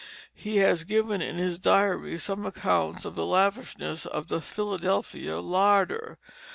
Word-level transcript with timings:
He 0.33 0.57
has 0.57 0.83
given 0.83 1.21
in 1.21 1.35
his 1.37 1.59
diary 1.59 2.17
some 2.17 2.43
accounts 2.47 3.05
of 3.05 3.13
the 3.13 3.23
lavishness 3.23 4.07
of 4.07 4.29
the 4.29 4.41
Philadelphia 4.41 5.37
larder. 5.39 6.17